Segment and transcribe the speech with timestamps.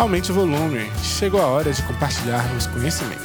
[0.00, 3.20] Aumente o volume, chegou a hora de compartilharmos conhecimento.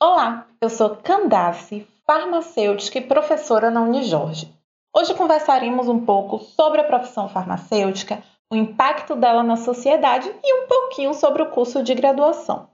[0.00, 4.54] Olá, eu sou Candace, farmacêutica e professora na Unijorge.
[4.96, 10.68] Hoje conversaremos um pouco sobre a profissão farmacêutica, o impacto dela na sociedade e um
[10.68, 12.68] pouquinho sobre o curso de graduação.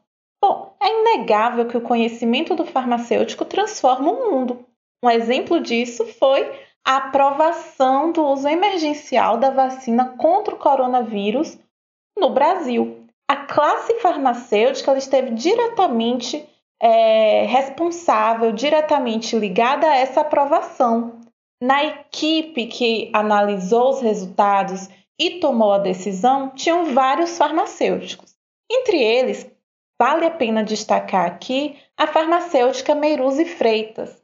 [0.45, 4.67] Bom, é inegável que o conhecimento do farmacêutico transforma o mundo.
[5.03, 6.49] Um exemplo disso foi
[6.85, 11.59] a aprovação do uso emergencial da vacina contra o coronavírus
[12.17, 13.07] no Brasil.
[13.29, 16.49] A classe farmacêutica esteve diretamente
[16.81, 21.21] é, responsável, diretamente ligada a essa aprovação.
[21.61, 28.35] Na equipe que analisou os resultados e tomou a decisão, tinham vários farmacêuticos.
[28.71, 29.49] Entre eles,
[30.01, 34.22] vale a pena destacar aqui a farmacêutica Meiruzi Freitas,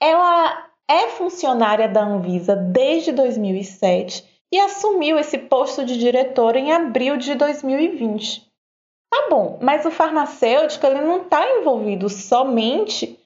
[0.00, 7.16] ela é funcionária da Anvisa desde 2007 e assumiu esse posto de diretora em abril
[7.16, 8.46] de 2020.
[9.10, 13.18] Tá bom, mas o farmacêutico ele não está envolvido somente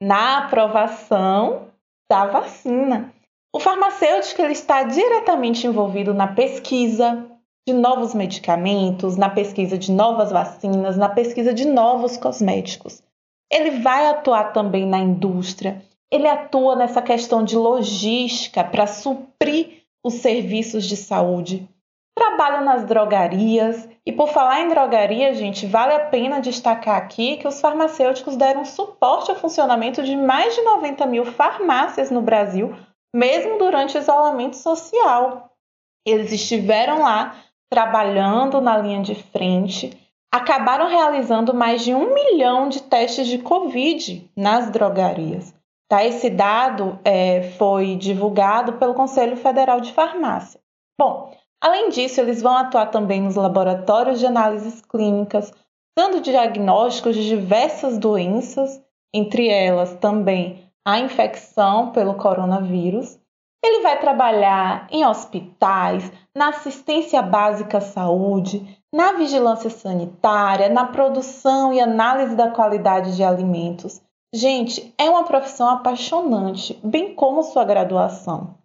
[0.00, 1.68] na aprovação
[2.10, 3.12] da vacina.
[3.54, 7.26] O farmacêutico ele está diretamente envolvido na pesquisa
[7.66, 13.02] de novos medicamentos, na pesquisa de novas vacinas, na pesquisa de novos cosméticos.
[13.50, 20.14] Ele vai atuar também na indústria, ele atua nessa questão de logística para suprir os
[20.14, 21.68] serviços de saúde.
[22.16, 23.88] Trabalha nas drogarias.
[24.04, 28.64] E por falar em drogaria, gente, vale a pena destacar aqui que os farmacêuticos deram
[28.64, 32.74] suporte ao funcionamento de mais de 90 mil farmácias no Brasil,
[33.14, 35.50] mesmo durante o isolamento social.
[36.06, 37.36] Eles estiveram lá
[37.70, 39.92] trabalhando na linha de frente,
[40.32, 45.57] acabaram realizando mais de um milhão de testes de Covid nas drogarias.
[45.88, 46.04] Tá?
[46.04, 50.60] Esse dado é, foi divulgado pelo Conselho Federal de Farmácia.
[51.00, 55.50] Bom, além disso, eles vão atuar também nos laboratórios de análises clínicas,
[55.96, 58.82] dando diagnósticos de diversas doenças,
[59.14, 63.18] entre elas também a infecção pelo coronavírus.
[63.64, 71.72] Ele vai trabalhar em hospitais, na assistência básica à saúde, na vigilância sanitária, na produção
[71.72, 74.00] e análise da qualidade de alimentos
[74.34, 78.56] Gente, é uma profissão apaixonante, bem como sua graduação.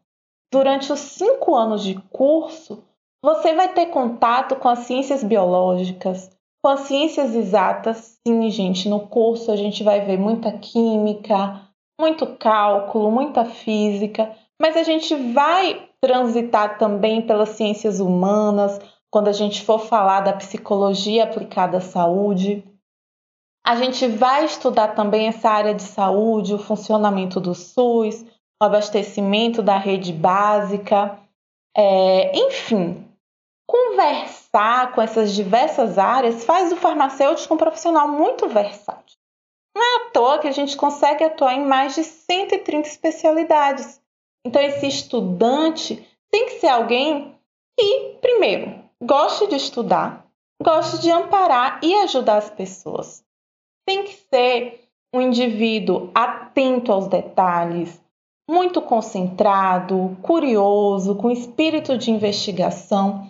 [0.51, 2.84] Durante os cinco anos de curso,
[3.24, 6.29] você vai ter contato com as ciências biológicas,
[6.62, 8.19] com as ciências exatas.
[8.28, 11.62] Sim, gente, no curso a gente vai ver muita química,
[12.00, 18.79] muito cálculo, muita física, mas a gente vai transitar também pelas ciências humanas,
[19.09, 22.63] quando a gente for falar da psicologia aplicada à saúde.
[23.66, 28.22] A gente vai estudar também essa área de saúde, o funcionamento do SUS,
[28.62, 31.18] o abastecimento da rede básica,
[31.75, 33.07] é, enfim,
[33.66, 39.18] conversar com essas diversas áreas faz do farmacêutico um profissional muito versátil.
[39.73, 44.02] Não é à toa que a gente consegue atuar em mais de 130 especialidades.
[44.46, 47.34] Então, esse estudante tem que ser alguém
[47.79, 50.28] que, primeiro, goste de estudar,
[50.62, 53.23] goste de amparar e ajudar as pessoas
[53.85, 54.83] tem que ser
[55.13, 58.01] um indivíduo atento aos detalhes,
[58.49, 63.27] muito concentrado, curioso, com espírito de investigação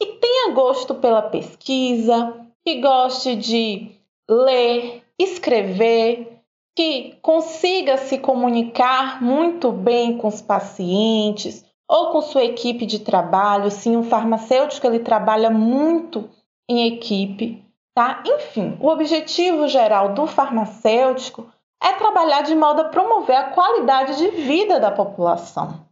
[0.00, 2.34] e tenha gosto pela pesquisa,
[2.64, 3.90] que goste de
[4.28, 6.40] ler, escrever,
[6.76, 13.70] que consiga se comunicar muito bem com os pacientes ou com sua equipe de trabalho.
[13.70, 16.30] Sim, um farmacêutico ele trabalha muito
[16.68, 17.62] em equipe.
[18.00, 18.22] Tá?
[18.24, 21.52] Enfim, o objetivo geral do farmacêutico
[21.82, 25.86] é trabalhar de modo a promover a qualidade de vida da população.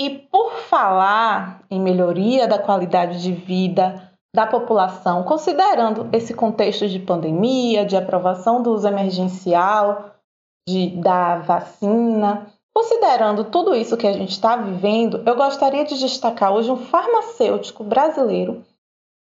[0.00, 6.98] E por falar em melhoria da qualidade de vida da população, considerando esse contexto de
[6.98, 10.14] pandemia, de aprovação do uso emergencial,
[10.66, 16.54] de, da vacina, considerando tudo isso que a gente está vivendo, eu gostaria de destacar
[16.54, 18.64] hoje um farmacêutico brasileiro,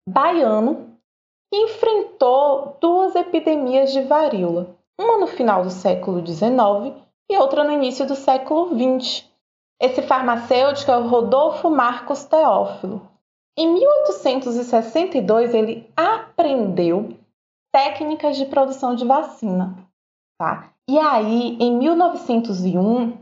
[0.07, 0.87] baiano,
[1.54, 6.96] enfrentou duas epidemias de varíola, uma no final do século XIX
[7.30, 9.26] e outra no início do século XX.
[9.82, 13.08] Esse farmacêutico é o Rodolfo Marcos Teófilo.
[13.58, 17.18] Em 1862, ele aprendeu
[17.72, 19.76] técnicas de produção de vacina.
[20.40, 20.72] Tá?
[20.90, 23.18] E aí, em 1901,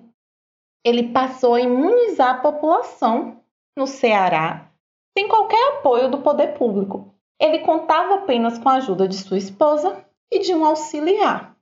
[0.86, 3.42] ele passou a imunizar a população
[3.78, 4.70] no Ceará
[5.18, 7.15] sem qualquer apoio do poder público.
[7.40, 11.56] Ele contava apenas com a ajuda de sua esposa e de um auxiliar.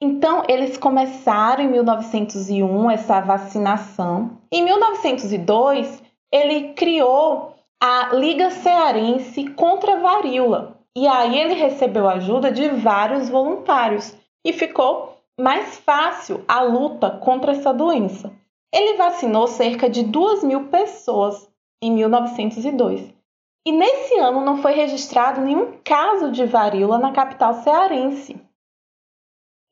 [0.00, 4.38] Então, eles começaram em 1901 essa vacinação.
[4.52, 6.02] Em 1902,
[6.32, 10.78] ele criou a Liga Cearense contra a Varíola.
[10.96, 17.52] E aí ele recebeu ajuda de vários voluntários e ficou mais fácil a luta contra
[17.52, 18.32] essa doença.
[18.72, 21.48] Ele vacinou cerca de 2 mil pessoas
[21.82, 23.17] em 1902.
[23.66, 28.40] E nesse ano não foi registrado nenhum caso de varíola na capital cearense.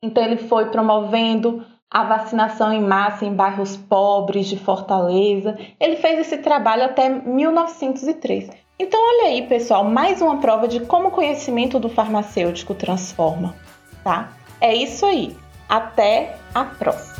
[0.03, 5.57] Então ele foi promovendo a vacinação em massa em bairros pobres de Fortaleza.
[5.79, 8.49] Ele fez esse trabalho até 1903.
[8.79, 13.55] Então olha aí, pessoal, mais uma prova de como o conhecimento do farmacêutico transforma,
[14.03, 14.33] tá?
[14.61, 15.35] É isso aí.
[15.67, 17.17] Até a próxima.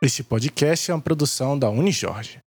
[0.00, 2.40] Este podcast é uma produção da Unijorge.